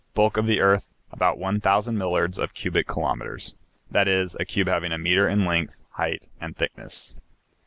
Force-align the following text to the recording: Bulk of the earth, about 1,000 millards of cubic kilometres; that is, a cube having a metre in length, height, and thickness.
Bulk 0.15 0.35
of 0.35 0.47
the 0.47 0.61
earth, 0.61 0.89
about 1.11 1.37
1,000 1.37 1.95
millards 1.95 2.39
of 2.39 2.55
cubic 2.55 2.87
kilometres; 2.87 3.53
that 3.91 4.07
is, 4.07 4.35
a 4.39 4.45
cube 4.45 4.67
having 4.67 4.91
a 4.91 4.97
metre 4.97 5.29
in 5.29 5.45
length, 5.45 5.79
height, 5.91 6.27
and 6.41 6.57
thickness. 6.57 7.15